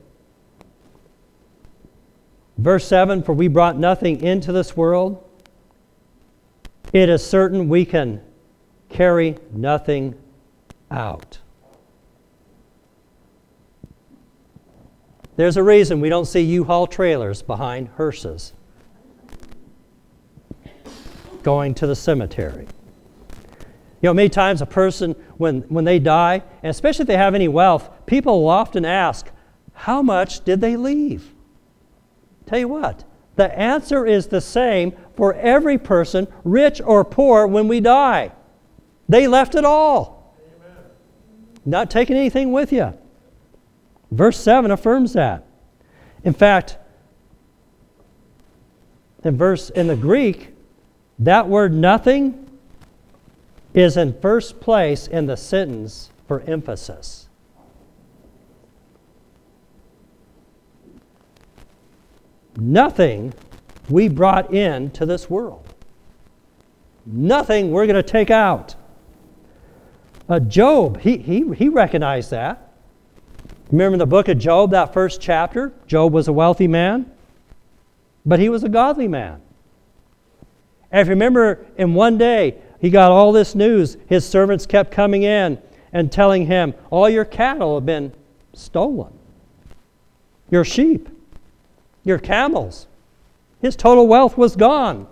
Verse 2.58 2.86
7 2.88 3.22
For 3.22 3.34
we 3.34 3.48
brought 3.48 3.78
nothing 3.78 4.22
into 4.22 4.52
this 4.52 4.76
world, 4.76 5.24
it 6.94 7.10
is 7.10 7.26
certain 7.26 7.70
we 7.70 7.86
can 7.86 8.22
carry 8.98 9.38
nothing 9.52 10.16
out. 10.90 11.38
There's 15.36 15.56
a 15.56 15.62
reason 15.62 16.02
we 16.02 16.10
don't 16.10 16.26
see 16.26 16.42
U-Haul 16.42 16.88
trailers 16.88 17.44
behind 17.44 17.90
hearses 17.90 18.54
going 21.44 21.76
to 21.76 21.86
the 21.86 21.96
cemetery. 21.96 22.66
You 24.02 24.10
know, 24.10 24.16
many 24.16 24.30
times 24.30 24.64
a 24.64 24.66
person, 24.66 25.12
when, 25.38 25.62
when 25.70 25.86
they 25.86 26.00
die, 26.00 26.42
and 26.64 26.72
especially 26.72 27.04
if 27.04 27.08
they 27.08 27.18
have 27.18 27.36
any 27.36 27.48
wealth, 27.48 27.92
people 28.08 28.42
will 28.42 28.50
often 28.50 28.84
ask, 28.84 29.30
How 29.74 30.02
much 30.02 30.44
did 30.44 30.60
they 30.60 30.76
leave? 30.76 31.36
Tell 32.48 32.58
you 32.58 32.68
what, 32.68 33.04
the 33.36 33.56
answer 33.58 34.08
is 34.08 34.26
the 34.26 34.42
same 34.42 34.94
for 35.16 35.36
every 35.36 35.78
person, 35.78 36.28
rich 36.44 36.82
or 36.82 37.06
poor, 37.06 37.46
when 37.46 37.68
we 37.68 37.80
die. 37.80 38.32
They 39.10 39.28
left 39.28 39.56
it 39.56 39.66
all. 39.66 40.36
Amen. 40.40 40.84
Not 41.66 41.90
taking 41.90 42.16
anything 42.16 42.52
with 42.52 42.72
you. 42.72 42.94
Verse 44.12 44.40
7 44.40 44.72
affirms 44.72 45.14
that. 45.14 45.46
In 46.24 46.34
fact, 46.34 46.78
in 49.24 49.38
verse 49.38 49.70
in 49.70 49.88
the 49.88 49.96
Greek, 49.96 50.54
that 51.20 51.48
word 51.48 51.74
nothing 51.74 52.50
is 53.74 53.98
in 53.98 54.20
first 54.20 54.60
place 54.60 55.08
in 55.08 55.26
the 55.26 55.38
sentence 55.38 56.10
for 56.28 56.42
emphasis. 56.42 57.28
Nothing 62.56 63.34
we 63.90 64.08
brought 64.08 64.54
into 64.54 65.06
this 65.06 65.30
world. 65.30 65.74
Nothing 67.06 67.72
we're 67.72 67.86
going 67.86 67.96
to 67.96 68.04
take 68.04 68.32
out. 68.32 68.76
Uh, 70.30 70.40
Job, 70.40 71.00
he, 71.00 71.18
he, 71.18 71.54
he 71.54 71.70
recognized 71.70 72.32
that. 72.32 72.74
Remember 73.72 73.96
in 73.96 74.00
the 74.00 74.06
book 74.06 74.28
of 74.28 74.38
Job, 74.38 74.72
that 74.72 74.94
first 74.94 75.22
chapter? 75.22 75.74
Job 75.88 76.14
was 76.14 76.28
a 76.28 76.34
wealthy 76.34 76.68
man, 76.68 77.12
but 78.26 78.40
he 78.40 78.50
was 78.50 78.64
a 78.64 78.70
godly 78.70 79.08
man. 79.08 79.42
And 80.92 81.02
if 81.02 81.08
you 81.08 81.12
remember, 81.12 81.66
in 81.78 81.94
one 81.94 82.18
day, 82.18 82.56
he 82.80 82.90
got 82.90 83.12
all 83.12 83.32
this 83.32 83.56
news. 83.56 83.98
His 84.08 84.28
servants 84.28 84.66
kept 84.66 84.92
coming 84.92 85.24
in 85.24 85.62
and 85.92 86.12
telling 86.12 86.46
him, 86.46 86.74
All 86.90 87.10
your 87.10 87.26
cattle 87.26 87.76
have 87.76 87.86
been 87.86 88.14
stolen, 88.54 89.12
your 90.50 90.64
sheep, 90.64 91.10
your 92.04 92.20
camels. 92.20 92.88
His 93.62 93.76
total 93.76 94.08
wealth 94.08 94.38
was 94.38 94.56
gone. 94.56 95.08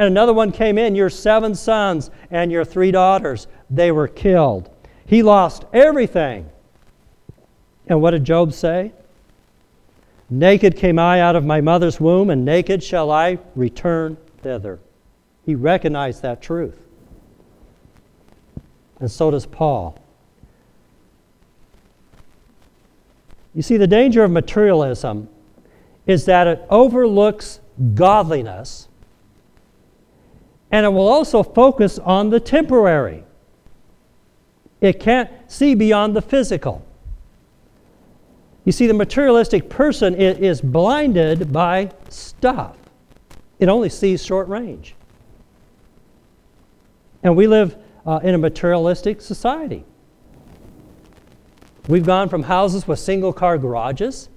And 0.00 0.06
another 0.06 0.32
one 0.32 0.50
came 0.50 0.78
in, 0.78 0.94
Your 0.94 1.10
seven 1.10 1.54
sons 1.54 2.10
and 2.30 2.50
your 2.50 2.64
three 2.64 2.90
daughters, 2.90 3.46
they 3.68 3.92
were 3.92 4.08
killed. 4.08 4.70
He 5.04 5.22
lost 5.22 5.66
everything. 5.74 6.48
And 7.86 8.00
what 8.00 8.12
did 8.12 8.24
Job 8.24 8.54
say? 8.54 8.92
Naked 10.30 10.74
came 10.74 10.98
I 10.98 11.20
out 11.20 11.36
of 11.36 11.44
my 11.44 11.60
mother's 11.60 12.00
womb, 12.00 12.30
and 12.30 12.46
naked 12.46 12.82
shall 12.82 13.10
I 13.10 13.40
return 13.54 14.16
thither. 14.38 14.78
He 15.44 15.54
recognized 15.54 16.22
that 16.22 16.40
truth. 16.40 16.80
And 19.00 19.10
so 19.10 19.30
does 19.30 19.44
Paul. 19.44 20.02
You 23.54 23.60
see, 23.60 23.76
the 23.76 23.86
danger 23.86 24.24
of 24.24 24.30
materialism 24.30 25.28
is 26.06 26.24
that 26.24 26.46
it 26.46 26.64
overlooks 26.70 27.60
godliness 27.92 28.88
and 30.70 30.86
it 30.86 30.88
will 30.90 31.08
also 31.08 31.42
focus 31.42 31.98
on 31.98 32.30
the 32.30 32.40
temporary. 32.40 33.24
It 34.80 35.00
can't 35.00 35.30
see 35.48 35.74
beyond 35.74 36.14
the 36.14 36.22
physical. 36.22 36.84
You 38.64 38.72
see, 38.72 38.86
the 38.86 38.94
materialistic 38.94 39.68
person 39.68 40.14
is 40.14 40.60
blinded 40.60 41.52
by 41.52 41.90
stuff, 42.08 42.76
it 43.58 43.68
only 43.68 43.88
sees 43.88 44.24
short 44.24 44.48
range. 44.48 44.94
And 47.22 47.36
we 47.36 47.46
live 47.46 47.76
uh, 48.06 48.20
in 48.22 48.34
a 48.34 48.38
materialistic 48.38 49.20
society. 49.20 49.84
We've 51.88 52.06
gone 52.06 52.28
from 52.28 52.44
houses 52.44 52.86
with 52.86 52.98
single 52.98 53.32
car 53.32 53.58
garages 53.58 54.28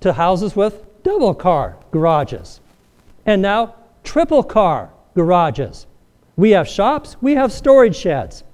to 0.00 0.12
houses 0.12 0.56
with 0.56 0.84
double 1.02 1.34
car 1.34 1.76
garages, 1.90 2.60
and 3.26 3.42
now 3.42 3.74
triple 4.02 4.42
car 4.42 4.90
garages. 5.14 5.86
We 6.36 6.50
have 6.50 6.68
shops, 6.68 7.16
we 7.20 7.34
have 7.34 7.52
storage 7.52 7.96
sheds. 7.96 8.44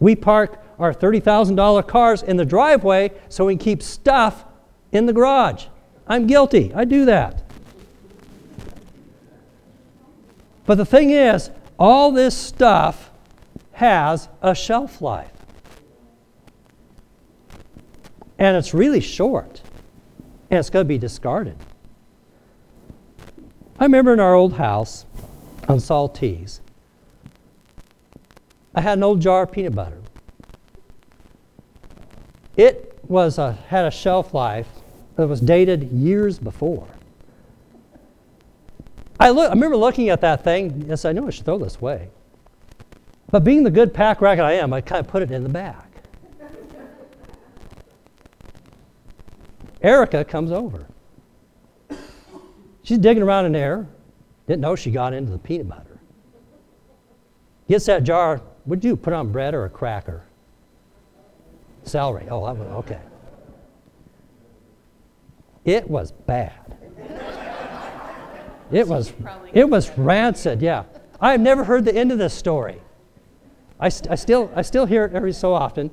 We 0.00 0.16
park 0.16 0.62
our 0.78 0.92
$30,000 0.92 1.86
cars 1.86 2.22
in 2.22 2.36
the 2.36 2.44
driveway 2.44 3.12
so 3.28 3.46
we 3.46 3.54
can 3.54 3.64
keep 3.64 3.82
stuff 3.82 4.44
in 4.92 5.06
the 5.06 5.12
garage. 5.12 5.66
I'm 6.06 6.26
guilty, 6.26 6.72
I 6.74 6.84
do 6.84 7.04
that. 7.06 7.42
But 10.66 10.76
the 10.76 10.86
thing 10.86 11.10
is, 11.10 11.50
all 11.78 12.10
this 12.10 12.36
stuff 12.36 13.10
has 13.72 14.28
a 14.40 14.54
shelf 14.54 15.02
life. 15.02 15.30
And 18.38 18.56
it's 18.56 18.74
really 18.74 19.00
short, 19.00 19.62
and 20.50 20.58
it's 20.58 20.70
going 20.70 20.84
to 20.84 20.88
be 20.88 20.98
discarded. 20.98 21.56
I 23.78 23.84
remember 23.84 24.12
in 24.12 24.20
our 24.20 24.34
old 24.34 24.54
house 24.54 25.06
on 25.68 25.78
Saltese, 25.78 26.60
I 28.74 28.80
had 28.80 28.98
an 28.98 29.04
old 29.04 29.20
jar 29.20 29.44
of 29.44 29.52
peanut 29.52 29.74
butter. 29.74 30.00
It 32.56 32.98
was 33.08 33.38
a, 33.38 33.52
had 33.52 33.84
a 33.84 33.90
shelf 33.90 34.34
life 34.34 34.68
that 35.16 35.26
was 35.26 35.40
dated 35.40 35.90
years 35.92 36.38
before. 36.38 36.88
I, 39.18 39.30
look, 39.30 39.48
I 39.48 39.54
remember 39.54 39.76
looking 39.76 40.08
at 40.08 40.20
that 40.22 40.42
thing. 40.42 40.84
Yes, 40.88 41.04
I 41.04 41.12
knew 41.12 41.26
I 41.26 41.30
should 41.30 41.44
throw 41.44 41.58
this 41.58 41.76
away. 41.76 42.08
But 43.30 43.44
being 43.44 43.62
the 43.62 43.70
good 43.70 43.94
pack 43.94 44.20
rat 44.20 44.40
I 44.40 44.54
am, 44.54 44.72
I 44.72 44.80
kind 44.80 45.00
of 45.00 45.08
put 45.08 45.22
it 45.22 45.30
in 45.30 45.42
the 45.42 45.48
back. 45.48 45.90
Erica 49.82 50.24
comes 50.24 50.50
over. 50.50 50.86
She's 52.82 52.98
digging 52.98 53.22
around 53.22 53.46
in 53.46 53.52
there. 53.52 53.86
Didn't 54.46 54.60
know 54.60 54.76
she 54.76 54.90
got 54.90 55.12
into 55.12 55.32
the 55.32 55.38
peanut 55.38 55.68
butter. 55.68 56.00
Gets 57.68 57.86
that 57.86 58.04
jar. 58.04 58.42
What'd 58.64 58.84
you 58.84 58.96
put 58.96 59.12
on 59.12 59.32
bread 59.32 59.54
or 59.54 59.64
a 59.64 59.70
cracker? 59.70 60.24
Celery. 61.84 62.26
Oh, 62.30 62.44
okay. 62.46 63.00
It 65.64 65.88
was 65.88 66.12
bad. 66.12 66.76
It 68.70 68.88
was, 68.88 69.12
it 69.52 69.68
was 69.68 69.96
rancid, 69.96 70.60
yeah. 70.60 70.84
I 71.20 71.32
have 71.32 71.40
never 71.40 71.64
heard 71.64 71.84
the 71.84 71.94
end 71.94 72.12
of 72.12 72.18
this 72.18 72.34
story. 72.34 72.80
I, 73.78 73.88
st- 73.88 74.10
I, 74.10 74.14
still, 74.14 74.50
I 74.54 74.62
still 74.62 74.86
hear 74.86 75.04
it 75.04 75.14
every 75.14 75.32
so 75.32 75.54
often. 75.54 75.90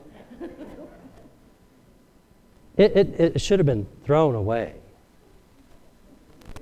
It, 2.78 2.96
it, 2.96 3.20
it 3.20 3.42
should 3.42 3.60
have 3.60 3.66
been 3.66 3.88
thrown 4.06 4.36
away. 4.36 4.76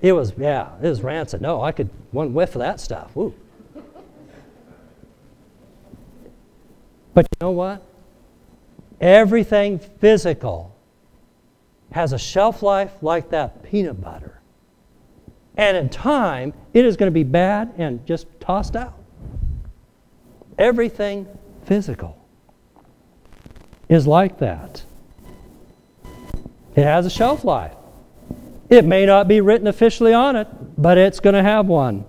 It 0.01 0.13
was, 0.13 0.33
yeah, 0.37 0.69
it 0.81 0.87
was 0.87 1.01
rancid. 1.01 1.41
No, 1.41 1.61
I 1.61 1.71
could, 1.71 1.89
one 2.11 2.33
whiff 2.33 2.55
of 2.55 2.59
that 2.59 2.79
stuff. 2.79 3.15
Woo. 3.15 3.33
But 7.13 7.27
you 7.31 7.37
know 7.41 7.51
what? 7.51 7.83
Everything 9.01 9.79
physical 9.79 10.75
has 11.91 12.13
a 12.13 12.19
shelf 12.19 12.61
life 12.61 12.93
like 13.01 13.31
that 13.31 13.63
peanut 13.63 13.99
butter. 13.99 14.39
And 15.57 15.75
in 15.75 15.89
time, 15.89 16.53
it 16.73 16.85
is 16.85 16.95
going 16.95 17.07
to 17.07 17.13
be 17.13 17.23
bad 17.23 17.73
and 17.77 18.05
just 18.05 18.27
tossed 18.39 18.75
out. 18.75 18.97
Everything 20.57 21.27
physical 21.65 22.17
is 23.89 24.07
like 24.07 24.37
that. 24.39 24.83
It 26.75 26.83
has 26.83 27.05
a 27.05 27.09
shelf 27.09 27.43
life. 27.43 27.73
It 28.69 28.85
may 28.85 29.05
not 29.05 29.27
be 29.27 29.41
written 29.41 29.67
officially 29.67 30.13
on 30.13 30.35
it, 30.35 30.47
but 30.77 30.97
it's 30.97 31.19
going 31.19 31.33
to 31.33 31.43
have 31.43 31.65
one. 31.65 32.05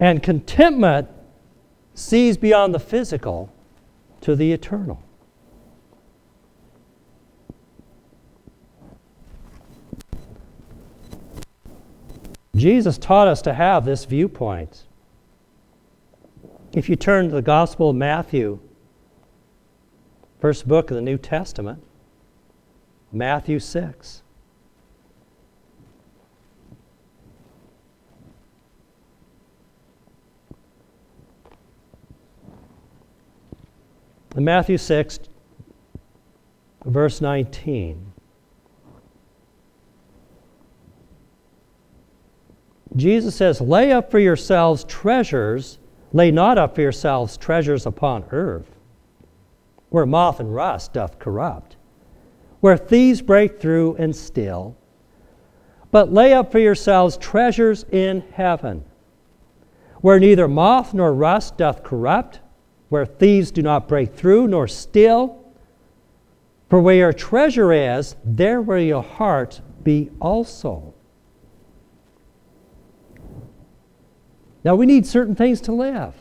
And 0.00 0.22
contentment 0.22 1.08
sees 1.94 2.36
beyond 2.36 2.74
the 2.74 2.80
physical 2.80 3.52
to 4.22 4.34
the 4.34 4.52
eternal. 4.52 5.02
Jesus 12.56 12.98
taught 12.98 13.28
us 13.28 13.42
to 13.42 13.52
have 13.52 13.84
this 13.84 14.04
viewpoint. 14.04 14.84
If 16.72 16.88
you 16.88 16.96
turn 16.96 17.28
to 17.28 17.34
the 17.34 17.42
Gospel 17.42 17.90
of 17.90 17.96
Matthew, 17.96 18.60
first 20.40 20.66
book 20.66 20.90
of 20.90 20.94
the 20.94 21.02
New 21.02 21.18
Testament, 21.18 21.82
Matthew 23.12 23.58
6. 23.58 24.23
In 34.36 34.44
Matthew 34.44 34.78
6, 34.78 35.20
verse 36.84 37.20
19. 37.20 38.12
Jesus 42.96 43.34
says, 43.34 43.60
Lay 43.60 43.92
up 43.92 44.10
for 44.10 44.18
yourselves 44.18 44.84
treasures, 44.84 45.78
lay 46.12 46.30
not 46.30 46.58
up 46.58 46.74
for 46.74 46.80
yourselves 46.80 47.36
treasures 47.36 47.86
upon 47.86 48.24
earth, 48.30 48.70
where 49.90 50.06
moth 50.06 50.40
and 50.40 50.54
rust 50.54 50.92
doth 50.92 51.18
corrupt, 51.18 51.76
where 52.60 52.76
thieves 52.76 53.22
break 53.22 53.60
through 53.60 53.94
and 53.96 54.14
steal. 54.14 54.76
But 55.90 56.12
lay 56.12 56.32
up 56.32 56.50
for 56.50 56.58
yourselves 56.58 57.16
treasures 57.16 57.84
in 57.92 58.24
heaven, 58.32 58.84
where 60.00 60.18
neither 60.18 60.48
moth 60.48 60.92
nor 60.92 61.12
rust 61.12 61.56
doth 61.56 61.84
corrupt, 61.84 62.40
where 62.88 63.06
thieves 63.06 63.50
do 63.50 63.62
not 63.62 63.88
break 63.88 64.14
through 64.14 64.48
nor 64.48 64.68
steal. 64.68 65.40
For 66.68 66.80
where 66.80 66.96
your 66.96 67.12
treasure 67.12 67.72
is, 67.72 68.16
there 68.24 68.60
will 68.60 68.80
your 68.80 69.02
heart 69.02 69.60
be 69.82 70.10
also. 70.20 70.94
Now, 74.64 74.74
we 74.74 74.86
need 74.86 75.06
certain 75.06 75.34
things 75.34 75.60
to 75.62 75.72
live. 75.72 76.14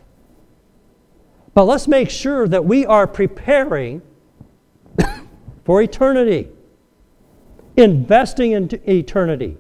But 1.54 1.64
let's 1.64 1.88
make 1.88 2.10
sure 2.10 2.48
that 2.48 2.66
we 2.66 2.86
are 2.86 3.08
preparing 3.08 4.02
for 5.64 5.82
eternity, 5.82 6.50
investing 7.78 8.52
in 8.52 8.70
eternity, 8.90 9.58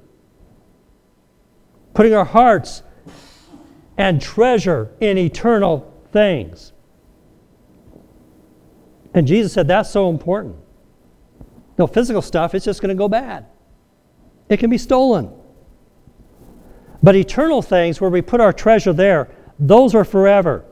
putting 1.93 2.13
our 2.13 2.25
hearts 2.25 2.83
and 3.97 4.21
treasure 4.21 4.91
in 4.99 5.17
eternal 5.17 5.93
things. 6.11 6.72
And 9.13 9.27
Jesus 9.27 9.53
said 9.53 9.67
that's 9.67 9.89
so 9.89 10.09
important. 10.09 10.55
No, 11.77 11.87
physical 11.87 12.21
stuff, 12.21 12.53
it's 12.55 12.65
just 12.65 12.81
going 12.81 12.89
to 12.89 12.95
go 12.95 13.07
bad. 13.07 13.45
It 14.49 14.57
can 14.57 14.69
be 14.69 14.77
stolen. 14.77 15.31
But 17.01 17.15
eternal 17.15 17.61
things, 17.61 17.99
where 17.99 18.09
we 18.09 18.21
put 18.21 18.39
our 18.39 18.53
treasure 18.53 18.93
there, 18.93 19.29
those 19.59 19.95
are 19.95 20.05
forever. 20.05 20.65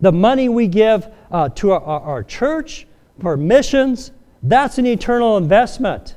The 0.00 0.12
money 0.12 0.48
we 0.48 0.66
give 0.66 1.08
uh, 1.30 1.48
to 1.50 1.72
our, 1.72 1.80
our, 1.80 2.22
church 2.24 2.86
for 3.20 3.36
missions, 3.36 4.12
that's 4.42 4.78
an 4.78 4.86
eternal 4.86 5.36
investment. 5.36 6.16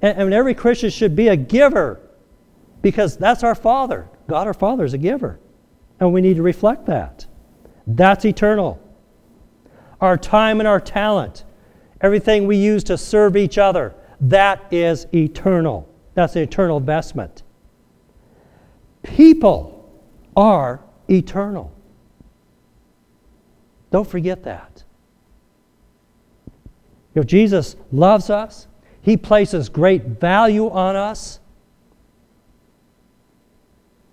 And, 0.00 0.18
and 0.18 0.34
every 0.34 0.54
Christian 0.54 0.90
should 0.90 1.16
be 1.16 1.28
a 1.28 1.36
giver 1.36 2.00
because 2.82 3.16
that's 3.16 3.42
our 3.42 3.54
Father. 3.54 4.08
God, 4.28 4.46
our 4.46 4.54
Father, 4.54 4.84
is 4.84 4.94
a 4.94 4.98
giver. 4.98 5.38
And 6.00 6.12
we 6.12 6.20
need 6.20 6.36
to 6.36 6.42
reflect 6.42 6.86
that. 6.86 7.26
That's 7.86 8.24
eternal. 8.24 8.81
Our 10.02 10.18
time 10.18 10.60
and 10.60 10.66
our 10.66 10.80
talent, 10.80 11.44
everything 12.00 12.48
we 12.48 12.56
use 12.56 12.82
to 12.84 12.98
serve 12.98 13.36
each 13.36 13.56
other, 13.56 13.94
that 14.20 14.60
is 14.72 15.06
eternal. 15.14 15.88
That's 16.14 16.34
an 16.34 16.42
eternal 16.42 16.76
investment. 16.76 17.44
People 19.04 19.88
are 20.36 20.80
eternal. 21.08 21.72
Don't 23.92 24.08
forget 24.08 24.42
that. 24.42 24.82
You 27.14 27.20
know, 27.20 27.22
Jesus 27.22 27.76
loves 27.92 28.28
us. 28.28 28.66
He 29.02 29.16
places 29.16 29.68
great 29.68 30.02
value 30.04 30.68
on 30.68 30.96
us. 30.96 31.38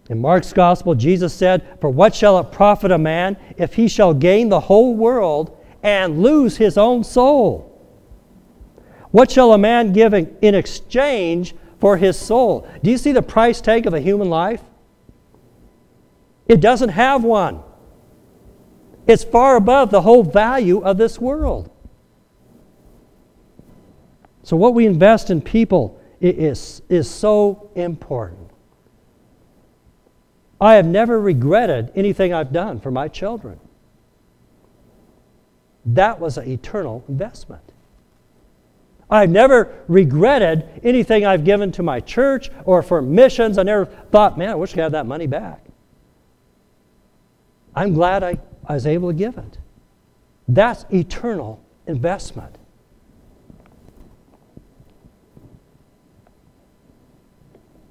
In 0.09 0.19
Mark's 0.19 0.53
gospel, 0.53 0.93
Jesus 0.93 1.33
said, 1.33 1.77
For 1.81 1.89
what 1.89 2.13
shall 2.13 2.37
it 2.39 2.51
profit 2.51 2.91
a 2.91 2.97
man 2.97 3.37
if 3.57 3.75
he 3.75 3.87
shall 3.87 4.13
gain 4.13 4.49
the 4.49 4.59
whole 4.59 4.95
world 4.95 5.55
and 5.83 6.21
lose 6.21 6.57
his 6.57 6.77
own 6.77 7.03
soul? 7.03 7.65
What 9.11 9.31
shall 9.31 9.53
a 9.53 9.57
man 9.57 9.93
give 9.93 10.13
in 10.13 10.55
exchange 10.55 11.55
for 11.79 11.97
his 11.97 12.17
soul? 12.17 12.67
Do 12.83 12.91
you 12.91 12.97
see 12.97 13.11
the 13.11 13.21
price 13.21 13.59
tag 13.61 13.87
of 13.87 13.93
a 13.93 13.99
human 13.99 14.29
life? 14.29 14.61
It 16.47 16.61
doesn't 16.61 16.89
have 16.89 17.23
one. 17.23 17.61
It's 19.07 19.23
far 19.23 19.55
above 19.55 19.89
the 19.89 20.01
whole 20.01 20.23
value 20.23 20.79
of 20.79 20.97
this 20.97 21.19
world. 21.19 21.71
So, 24.43 24.55
what 24.55 24.73
we 24.73 24.85
invest 24.85 25.29
in 25.29 25.41
people 25.41 25.99
is, 26.21 26.81
is 26.89 27.09
so 27.09 27.71
important. 27.75 28.49
I 30.61 30.75
have 30.75 30.85
never 30.85 31.19
regretted 31.19 31.91
anything 31.95 32.33
I've 32.33 32.51
done 32.51 32.79
for 32.79 32.91
my 32.91 33.07
children. 33.07 33.59
That 35.93 36.19
was 36.19 36.37
an 36.37 36.49
eternal 36.49 37.03
investment. 37.07 37.63
I've 39.09 39.31
never 39.31 39.83
regretted 39.87 40.81
anything 40.83 41.25
I've 41.25 41.43
given 41.43 41.71
to 41.73 41.83
my 41.83 41.99
church 41.99 42.51
or 42.65 42.83
for 42.83 43.01
missions. 43.01 43.57
I 43.57 43.63
never 43.63 43.85
thought, 43.85 44.37
man, 44.37 44.49
I 44.49 44.55
wish 44.55 44.77
I 44.77 44.81
had 44.81 44.91
that 44.91 45.07
money 45.07 45.25
back. 45.25 45.65
I'm 47.75 47.93
glad 47.93 48.23
I, 48.23 48.37
I 48.67 48.73
was 48.75 48.85
able 48.85 49.09
to 49.09 49.15
give 49.15 49.37
it. 49.37 49.57
That's 50.47 50.85
eternal 50.91 51.63
investment. 51.87 52.55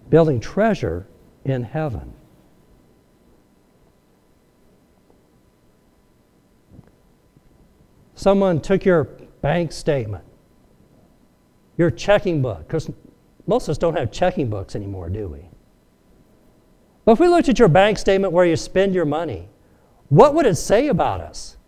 Building 0.08 0.38
treasure 0.38 1.06
in 1.44 1.64
heaven. 1.64 2.12
Someone 8.18 8.60
took 8.60 8.84
your 8.84 9.04
bank 9.42 9.70
statement, 9.70 10.24
your 11.76 11.88
checking 11.88 12.42
book, 12.42 12.66
because 12.66 12.90
most 13.46 13.68
of 13.68 13.70
us 13.70 13.78
don't 13.78 13.96
have 13.96 14.10
checking 14.10 14.50
books 14.50 14.74
anymore, 14.74 15.08
do 15.08 15.28
we? 15.28 15.48
But 17.04 17.12
if 17.12 17.20
we 17.20 17.28
looked 17.28 17.48
at 17.48 17.60
your 17.60 17.68
bank 17.68 17.96
statement 17.96 18.32
where 18.32 18.44
you 18.44 18.56
spend 18.56 18.92
your 18.92 19.04
money, 19.04 19.48
what 20.08 20.34
would 20.34 20.46
it 20.46 20.56
say 20.56 20.88
about 20.88 21.20
us? 21.20 21.58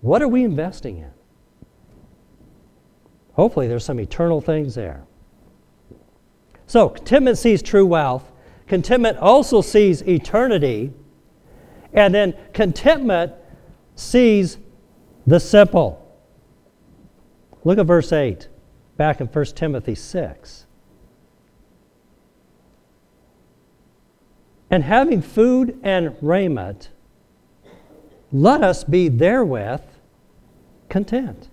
What 0.00 0.20
are 0.20 0.26
we 0.26 0.42
investing 0.42 0.98
in? 0.98 1.12
Hopefully, 3.34 3.68
there's 3.68 3.84
some 3.84 4.00
eternal 4.00 4.40
things 4.40 4.74
there. 4.74 5.04
So, 6.66 6.88
contentment 6.88 7.38
sees 7.38 7.62
true 7.62 7.86
wealth. 7.86 8.32
Contentment 8.66 9.18
also 9.18 9.60
sees 9.60 10.02
eternity. 10.02 10.92
And 11.92 12.12
then 12.12 12.34
contentment 12.52 13.32
sees 13.94 14.58
the 15.26 15.40
simple. 15.40 16.00
Look 17.64 17.78
at 17.78 17.86
verse 17.86 18.12
8, 18.12 18.48
back 18.96 19.20
in 19.20 19.26
1 19.26 19.44
Timothy 19.46 19.94
6. 19.94 20.66
And 24.70 24.82
having 24.82 25.22
food 25.22 25.78
and 25.82 26.16
raiment, 26.20 26.90
let 28.32 28.62
us 28.62 28.84
be 28.84 29.08
therewith 29.08 29.82
content. 30.88 31.48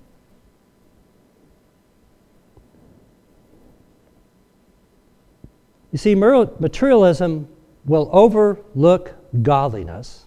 You 5.92 5.98
see, 5.98 6.16
materialism 6.16 7.50
will 7.86 8.10
overlook 8.12 9.16
godliness. 9.44 10.26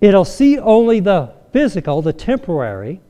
It'll 0.00 0.24
see 0.24 0.58
only 0.58 1.00
the 1.00 1.32
physical, 1.52 2.02
the 2.02 2.12
temporary, 2.12 3.00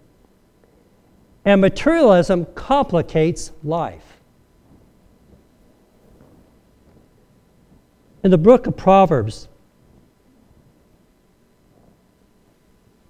and 1.44 1.60
materialism 1.60 2.46
complicates 2.54 3.52
life. 3.62 4.18
In 8.22 8.30
the 8.30 8.38
book 8.38 8.66
of 8.66 8.76
Proverbs, 8.76 9.48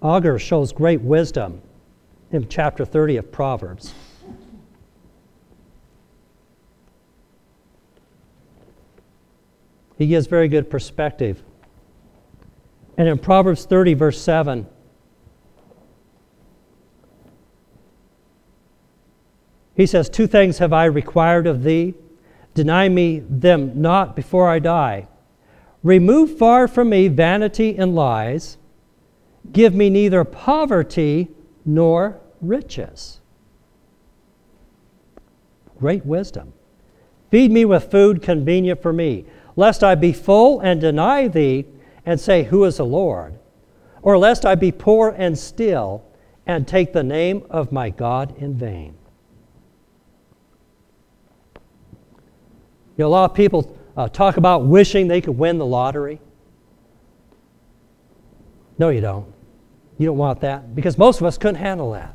Agur 0.02 0.38
shows 0.38 0.72
great 0.72 1.00
wisdom 1.00 1.62
in 2.30 2.48
chapter 2.48 2.84
30 2.84 3.18
of 3.18 3.30
Proverbs. 3.30 3.94
He 9.96 10.08
gives 10.08 10.26
very 10.26 10.48
good 10.48 10.68
perspective. 10.68 11.42
And 12.96 13.08
in 13.08 13.18
Proverbs 13.18 13.64
30, 13.64 13.94
verse 13.94 14.20
7, 14.20 14.66
he 19.74 19.86
says, 19.86 20.08
Two 20.08 20.26
things 20.26 20.58
have 20.58 20.72
I 20.72 20.84
required 20.84 21.46
of 21.46 21.62
thee. 21.62 21.94
Deny 22.54 22.88
me 22.88 23.20
them 23.28 23.80
not 23.80 24.14
before 24.14 24.48
I 24.48 24.60
die. 24.60 25.08
Remove 25.82 26.38
far 26.38 26.68
from 26.68 26.90
me 26.90 27.08
vanity 27.08 27.76
and 27.76 27.94
lies 27.94 28.58
Give 29.52 29.74
me 29.74 29.90
neither 29.90 30.24
poverty 30.24 31.28
nor 31.64 32.20
riches. 32.40 33.20
Great 35.78 36.06
wisdom. 36.06 36.52
Feed 37.30 37.50
me 37.50 37.64
with 37.64 37.90
food 37.90 38.22
convenient 38.22 38.80
for 38.80 38.92
me, 38.92 39.24
lest 39.56 39.82
I 39.82 39.94
be 39.96 40.12
full 40.12 40.60
and 40.60 40.80
deny 40.80 41.28
thee 41.28 41.66
and 42.06 42.20
say, 42.20 42.44
Who 42.44 42.64
is 42.64 42.76
the 42.76 42.86
Lord? 42.86 43.38
Or 44.02 44.18
lest 44.18 44.44
I 44.44 44.54
be 44.54 44.70
poor 44.70 45.14
and 45.16 45.38
still 45.38 46.04
and 46.46 46.68
take 46.68 46.92
the 46.92 47.02
name 47.02 47.44
of 47.50 47.72
my 47.72 47.90
God 47.90 48.36
in 48.38 48.54
vain. 48.54 48.94
You 52.96 53.04
know, 53.04 53.06
a 53.06 53.08
lot 53.08 53.30
of 53.30 53.36
people 53.36 53.76
uh, 53.96 54.08
talk 54.08 54.36
about 54.36 54.66
wishing 54.66 55.08
they 55.08 55.20
could 55.20 55.38
win 55.38 55.58
the 55.58 55.66
lottery. 55.66 56.20
No, 58.78 58.90
you 58.90 59.00
don't. 59.00 59.32
You 59.98 60.06
don't 60.06 60.18
want 60.18 60.40
that 60.40 60.74
because 60.74 60.98
most 60.98 61.20
of 61.20 61.26
us 61.26 61.38
couldn't 61.38 61.56
handle 61.56 61.92
that. 61.92 62.14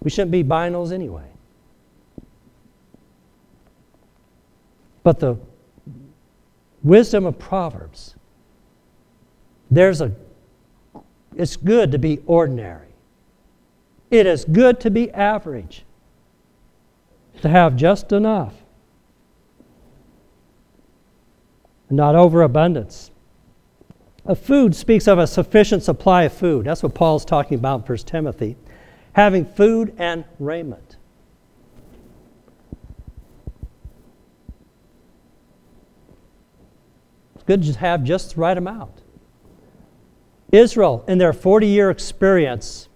We 0.00 0.10
shouldn't 0.10 0.30
be 0.30 0.42
those 0.72 0.92
anyway. 0.92 1.28
But 5.02 5.20
the 5.20 5.36
wisdom 6.82 7.26
of 7.26 7.38
Proverbs, 7.38 8.14
there's 9.70 10.00
a, 10.00 10.12
it's 11.36 11.56
good 11.56 11.92
to 11.92 11.98
be 11.98 12.20
ordinary. 12.26 12.88
It 14.10 14.26
is 14.26 14.44
good 14.44 14.80
to 14.80 14.90
be 14.90 15.10
average, 15.12 15.84
to 17.42 17.48
have 17.48 17.76
just 17.76 18.12
enough, 18.12 18.54
not 21.90 22.14
overabundance. 22.14 23.10
A 24.24 24.34
food 24.34 24.74
speaks 24.74 25.08
of 25.08 25.18
a 25.18 25.26
sufficient 25.26 25.82
supply 25.82 26.24
of 26.24 26.32
food. 26.34 26.66
That's 26.66 26.82
what 26.82 26.94
Paul's 26.94 27.24
talking 27.24 27.58
about 27.58 27.80
in 27.80 27.86
1 27.86 27.98
Timothy. 27.98 28.56
Having 29.14 29.46
food 29.46 29.94
and 29.98 30.24
raiment. 30.38 30.96
It's 37.34 37.37
good 37.48 37.62
to 37.62 37.72
have 37.78 38.04
just 38.04 38.34
the 38.34 38.40
right 38.42 38.58
amount. 38.58 39.00
Israel, 40.52 41.02
in 41.08 41.16
their 41.16 41.32
40 41.32 41.66
year 41.66 41.88
experience, 41.88 42.90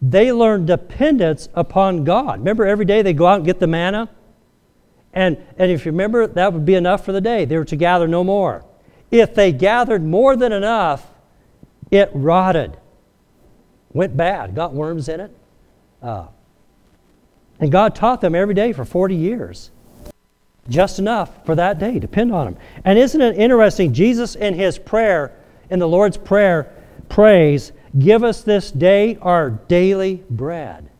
they 0.00 0.32
learned 0.32 0.66
dependence 0.66 1.50
upon 1.54 2.02
God. 2.02 2.38
Remember, 2.38 2.64
every 2.64 2.86
day 2.86 3.02
they 3.02 3.12
go 3.12 3.26
out 3.26 3.36
and 3.36 3.44
get 3.44 3.60
the 3.60 3.66
manna? 3.66 4.08
And, 5.12 5.36
and 5.58 5.70
if 5.70 5.84
you 5.84 5.92
remember, 5.92 6.26
that 6.26 6.54
would 6.54 6.64
be 6.64 6.74
enough 6.74 7.04
for 7.04 7.12
the 7.12 7.20
day. 7.20 7.44
They 7.44 7.58
were 7.58 7.66
to 7.66 7.76
gather 7.76 8.08
no 8.08 8.24
more. 8.24 8.64
If 9.10 9.34
they 9.34 9.52
gathered 9.52 10.02
more 10.02 10.36
than 10.36 10.52
enough, 10.52 11.06
it 11.90 12.10
rotted, 12.14 12.78
went 13.92 14.16
bad, 14.16 14.54
got 14.54 14.72
worms 14.72 15.10
in 15.10 15.20
it. 15.20 15.36
Uh, 16.02 16.28
and 17.60 17.70
God 17.70 17.94
taught 17.94 18.22
them 18.22 18.34
every 18.34 18.54
day 18.54 18.72
for 18.72 18.86
40 18.86 19.14
years. 19.14 19.70
Just 20.68 20.98
enough 20.98 21.44
for 21.46 21.54
that 21.54 21.78
day. 21.78 21.98
Depend 21.98 22.32
on 22.32 22.48
Him. 22.48 22.56
And 22.84 22.98
isn't 22.98 23.20
it 23.20 23.36
interesting? 23.36 23.92
Jesus, 23.92 24.34
in 24.34 24.54
His 24.54 24.78
prayer, 24.78 25.32
in 25.70 25.78
the 25.78 25.88
Lord's 25.88 26.16
Prayer, 26.16 26.72
prays, 27.08 27.72
Give 27.98 28.22
us 28.24 28.42
this 28.42 28.70
day 28.70 29.16
our 29.22 29.50
daily 29.50 30.22
bread. 30.28 30.90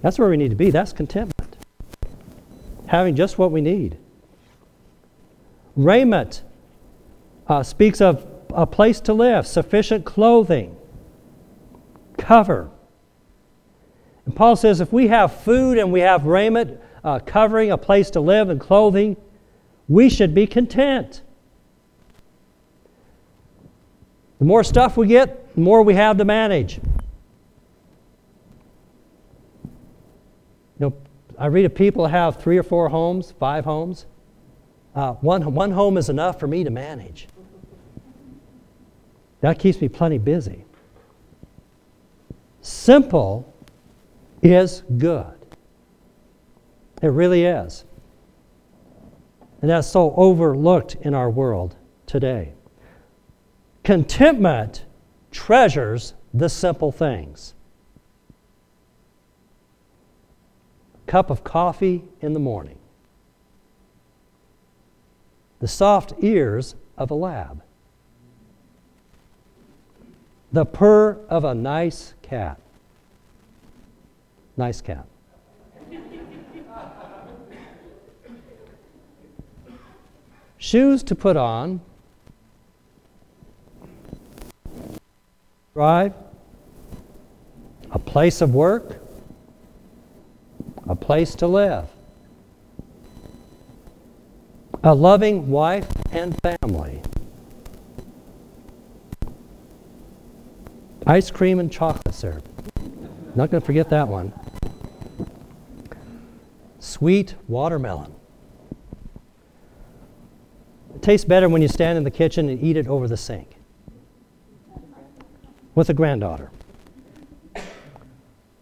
That's 0.00 0.18
where 0.18 0.28
we 0.28 0.36
need 0.36 0.50
to 0.50 0.56
be. 0.56 0.70
That's 0.70 0.92
contentment. 0.92 1.56
Having 2.86 3.16
just 3.16 3.38
what 3.38 3.52
we 3.52 3.60
need. 3.60 3.98
Raiment 5.76 6.42
uh, 7.46 7.62
speaks 7.62 8.00
of 8.00 8.26
a 8.54 8.66
place 8.66 9.00
to 9.00 9.14
live, 9.14 9.46
sufficient 9.46 10.04
clothing, 10.04 10.76
cover. 12.18 12.70
And 14.26 14.36
Paul 14.36 14.56
says 14.56 14.80
if 14.80 14.92
we 14.92 15.08
have 15.08 15.40
food 15.42 15.78
and 15.78 15.92
we 15.92 16.00
have 16.00 16.24
raiment, 16.24 16.80
uh, 17.04 17.18
covering, 17.20 17.70
a 17.70 17.78
place 17.78 18.10
to 18.10 18.20
live, 18.20 18.48
and 18.48 18.60
clothing, 18.60 19.16
we 19.88 20.08
should 20.08 20.34
be 20.34 20.46
content. 20.46 21.22
The 24.38 24.44
more 24.44 24.64
stuff 24.64 24.96
we 24.96 25.06
get, 25.06 25.54
the 25.54 25.60
more 25.60 25.82
we 25.82 25.94
have 25.94 26.18
to 26.18 26.24
manage. 26.24 26.80
You 30.78 30.88
know, 30.88 30.94
I 31.38 31.46
read 31.46 31.64
of 31.64 31.74
people 31.74 32.06
have 32.06 32.40
three 32.40 32.58
or 32.58 32.62
four 32.62 32.88
homes, 32.88 33.32
five 33.38 33.64
homes. 33.64 34.06
Uh, 34.94 35.12
one, 35.14 35.54
one 35.54 35.70
home 35.70 35.96
is 35.96 36.08
enough 36.08 36.38
for 36.38 36.46
me 36.46 36.64
to 36.64 36.70
manage. 36.70 37.28
That 39.40 39.58
keeps 39.58 39.80
me 39.80 39.88
plenty 39.88 40.18
busy. 40.18 40.64
Simple 42.60 43.51
is 44.42 44.82
good. 44.98 45.34
It 47.00 47.08
really 47.08 47.44
is. 47.44 47.84
And 49.60 49.70
that's 49.70 49.86
so 49.86 50.12
overlooked 50.16 50.96
in 51.02 51.14
our 51.14 51.30
world 51.30 51.76
today. 52.06 52.52
Contentment 53.84 54.84
treasures 55.30 56.14
the 56.34 56.48
simple 56.48 56.92
things. 56.92 57.54
Cup 61.06 61.30
of 61.30 61.44
coffee 61.44 62.04
in 62.20 62.32
the 62.32 62.40
morning. 62.40 62.78
The 65.60 65.68
soft 65.68 66.14
ears 66.20 66.74
of 66.96 67.10
a 67.10 67.14
lab. 67.14 67.62
The 70.52 70.64
purr 70.64 71.18
of 71.28 71.44
a 71.44 71.54
nice 71.54 72.14
cat. 72.22 72.61
Nice 74.56 74.80
cat. 74.80 75.06
Shoes 80.58 81.02
to 81.04 81.14
put 81.14 81.36
on 81.36 81.80
drive, 85.74 86.12
a 87.90 87.98
place 87.98 88.42
of 88.42 88.54
work, 88.54 89.02
a 90.86 90.94
place 90.94 91.34
to 91.36 91.46
live, 91.46 91.88
a 94.84 94.94
loving 94.94 95.50
wife 95.50 95.88
and 96.12 96.38
family, 96.42 97.00
ice 101.06 101.30
cream 101.30 101.58
and 101.58 101.72
chocolate 101.72 102.14
syrup. 102.14 102.46
Not 103.34 103.50
going 103.50 103.62
to 103.62 103.66
forget 103.66 103.88
that 103.90 104.06
one. 104.08 104.32
Sweet 106.92 107.36
watermelon. 107.48 108.14
It 110.94 111.00
tastes 111.00 111.24
better 111.24 111.48
when 111.48 111.62
you 111.62 111.68
stand 111.68 111.96
in 111.96 112.04
the 112.04 112.10
kitchen 112.10 112.50
and 112.50 112.62
eat 112.62 112.76
it 112.76 112.86
over 112.86 113.08
the 113.08 113.16
sink 113.16 113.56
with 115.74 115.88
a 115.88 115.94
granddaughter. 115.94 116.50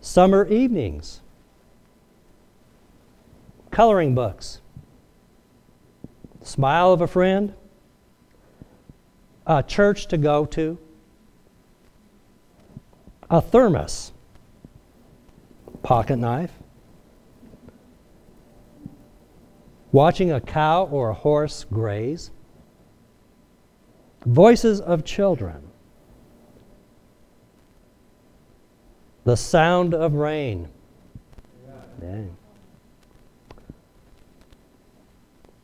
Summer 0.00 0.46
evenings, 0.46 1.22
coloring 3.72 4.14
books, 4.14 4.60
smile 6.40 6.92
of 6.92 7.00
a 7.00 7.08
friend, 7.08 7.52
a 9.44 9.60
church 9.64 10.06
to 10.06 10.16
go 10.16 10.46
to, 10.46 10.78
a 13.28 13.40
thermos, 13.40 14.12
pocket 15.82 16.14
knife, 16.14 16.59
watching 19.92 20.30
a 20.32 20.40
cow 20.40 20.84
or 20.84 21.10
a 21.10 21.14
horse 21.14 21.64
graze, 21.70 22.30
voices 24.24 24.80
of 24.80 25.04
children, 25.04 25.70
The 29.24 29.36
sound 29.36 29.94
of 29.94 30.14
rain. 30.14 30.68
Yeah. 32.02 32.22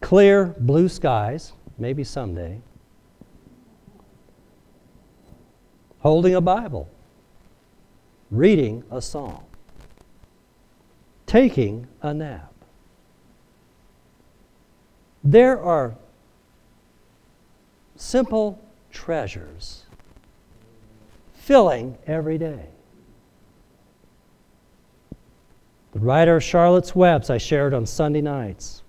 Clear 0.01 0.55
blue 0.61 0.89
skies, 0.89 1.53
maybe 1.79 2.05
someday. 2.05 2.61
Holding 6.01 6.35
a 6.35 6.41
Bible. 6.41 6.89
Reading 8.31 8.85
a 8.91 9.01
psalm. 9.01 9.43
Taking 11.27 11.89
a 12.03 12.13
nap. 12.13 12.53
There 15.27 15.61
are 15.61 15.97
simple 17.97 18.65
treasures 18.93 19.83
filling 21.35 21.99
every 22.07 22.39
day. 22.39 22.67
The 25.95 25.99
writer 25.99 26.37
of 26.37 26.45
Charlotte's 26.45 26.95
Webs 26.95 27.29
I 27.29 27.39
shared 27.39 27.75
on 27.75 27.87
Sunday 27.87 28.21
nights. 28.21 28.85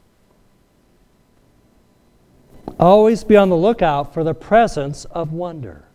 Always 2.79 3.23
be 3.23 3.35
on 3.35 3.49
the 3.49 3.57
lookout 3.57 4.13
for 4.13 4.23
the 4.23 4.35
presence 4.35 5.05
of 5.05 5.33
wonder. 5.33 5.85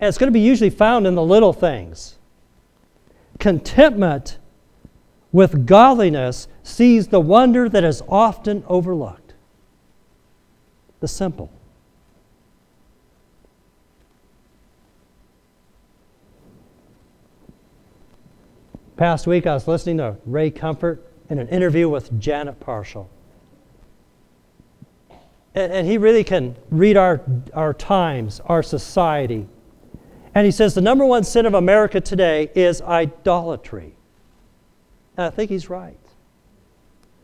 And 0.00 0.08
it's 0.08 0.18
going 0.18 0.32
to 0.32 0.36
be 0.36 0.40
usually 0.40 0.70
found 0.70 1.06
in 1.06 1.14
the 1.14 1.22
little 1.22 1.52
things. 1.52 2.18
Contentment 3.38 4.38
with 5.34 5.66
godliness 5.66 6.46
sees 6.62 7.08
the 7.08 7.18
wonder 7.18 7.68
that 7.68 7.82
is 7.82 8.04
often 8.08 8.62
overlooked. 8.68 9.34
The 11.00 11.08
simple. 11.08 11.50
Past 18.96 19.26
week, 19.26 19.44
I 19.44 19.54
was 19.54 19.66
listening 19.66 19.98
to 19.98 20.16
Ray 20.24 20.52
Comfort 20.52 21.04
in 21.28 21.40
an 21.40 21.48
interview 21.48 21.88
with 21.88 22.16
Janet 22.20 22.60
Parshall. 22.60 23.08
And, 25.56 25.72
and 25.72 25.84
he 25.84 25.98
really 25.98 26.22
can 26.22 26.54
read 26.70 26.96
our, 26.96 27.20
our 27.52 27.74
times, 27.74 28.40
our 28.46 28.62
society. 28.62 29.48
And 30.32 30.44
he 30.44 30.52
says 30.52 30.76
the 30.76 30.80
number 30.80 31.04
one 31.04 31.24
sin 31.24 31.44
of 31.44 31.54
America 31.54 32.00
today 32.00 32.52
is 32.54 32.80
idolatry. 32.82 33.96
And 35.16 35.26
I 35.26 35.30
think 35.30 35.50
he's 35.50 35.70
right. 35.70 35.98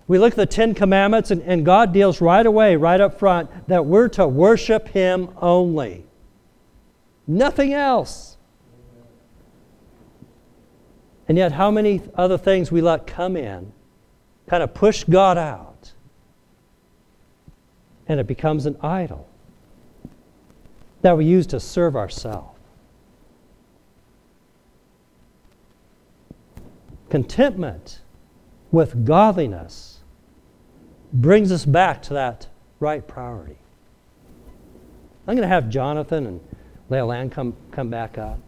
We 0.07 0.18
look 0.18 0.33
at 0.33 0.37
the 0.37 0.46
Ten 0.46 0.74
Commandments, 0.74 1.31
and, 1.31 1.40
and 1.42 1.64
God 1.64 1.92
deals 1.92 2.20
right 2.20 2.44
away, 2.44 2.74
right 2.74 3.00
up 3.00 3.18
front, 3.18 3.68
that 3.68 3.87
we're 3.87 4.09
to 4.09 4.26
worship 4.26 4.88
Him 4.88 5.29
only. 5.37 6.05
Nothing 7.29 7.72
else. 7.72 8.37
And 11.29 11.38
yet, 11.38 11.53
how 11.53 11.70
many 11.70 12.03
other 12.16 12.37
things 12.37 12.72
we 12.72 12.81
let 12.81 13.07
come 13.07 13.37
in 13.37 13.72
kind 14.48 14.64
of 14.64 14.74
push 14.74 15.05
God 15.05 15.38
out, 15.38 15.92
and 18.09 18.18
it 18.18 18.26
becomes 18.26 18.66
an 18.66 18.76
idol 18.83 19.29
that 21.03 21.16
we 21.16 21.24
use 21.24 21.46
to 21.46 21.61
serve 21.61 21.94
ourselves. 21.94 22.60
Contentment 27.11 28.01
with 28.70 29.05
godliness 29.05 30.01
brings 31.12 31.51
us 31.51 31.64
back 31.64 32.03
to 32.03 32.14
that 32.14 32.46
right 32.79 33.07
priority. 33.07 33.59
I'm 35.27 35.37
going 35.37 35.42
to 35.42 35.49
have 35.49 35.68
Jonathan 35.68 36.27
and 36.27 36.40
Leland 36.88 37.33
come, 37.33 37.55
come 37.73 37.90
back 37.90 38.16
up. 38.16 38.38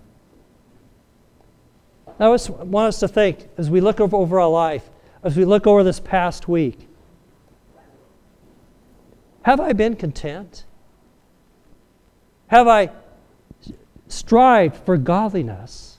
I 2.19 2.31
just 2.31 2.51
want 2.51 2.89
us 2.89 3.01
to 3.01 3.09
think 3.09 3.49
as 3.57 3.69
we 3.69 3.81
look 3.81 4.01
over 4.01 4.41
our 4.41 4.49
life, 4.49 4.89
as 5.25 5.37
we 5.37 5.45
look 5.45 5.67
over 5.67 5.83
this 5.83 6.01
past 6.01 6.49
week, 6.49 6.89
have 9.43 9.59
I 9.59 9.73
been 9.73 9.97
content? 9.97 10.65
Have 12.47 12.69
I 12.69 12.91
strived 14.07 14.77
for 14.77 14.97
godliness 14.97 15.92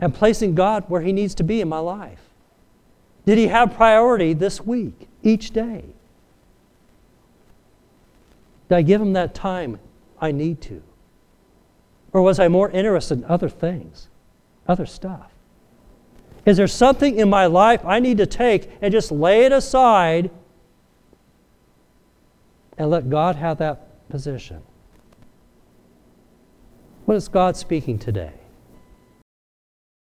and 0.00 0.14
placing 0.14 0.54
God 0.54 0.84
where 0.88 1.00
He 1.00 1.12
needs 1.12 1.34
to 1.36 1.42
be 1.42 1.60
in 1.60 1.68
my 1.68 1.78
life? 1.78 2.20
Did 3.26 3.38
He 3.38 3.48
have 3.48 3.74
priority 3.74 4.32
this 4.32 4.60
week, 4.60 5.08
each 5.22 5.50
day? 5.50 5.84
Did 8.68 8.74
I 8.74 8.82
give 8.82 9.00
Him 9.00 9.12
that 9.14 9.34
time 9.34 9.78
I 10.20 10.32
need 10.32 10.60
to? 10.62 10.82
Or 12.12 12.22
was 12.22 12.40
I 12.40 12.48
more 12.48 12.70
interested 12.70 13.18
in 13.18 13.24
other 13.24 13.48
things, 13.48 14.08
other 14.66 14.86
stuff? 14.86 15.30
Is 16.46 16.56
there 16.56 16.66
something 16.66 17.18
in 17.18 17.28
my 17.28 17.46
life 17.46 17.84
I 17.84 18.00
need 18.00 18.16
to 18.18 18.26
take 18.26 18.70
and 18.80 18.90
just 18.90 19.12
lay 19.12 19.44
it 19.44 19.52
aside 19.52 20.30
and 22.78 22.88
let 22.88 23.10
God 23.10 23.36
have 23.36 23.58
that 23.58 24.08
position? 24.08 24.62
What 27.04 27.16
is 27.16 27.28
God 27.28 27.56
speaking 27.56 27.98
today? 27.98 28.32